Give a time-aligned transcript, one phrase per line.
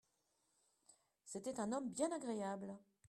[1.25, 2.75] C'était un homme bien agréable